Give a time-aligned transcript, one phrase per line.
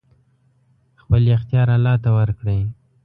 [1.01, 2.61] خپل اختيار الله ته ورکړئ!